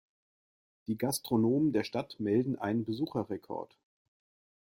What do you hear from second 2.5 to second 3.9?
einen Besucherrekord.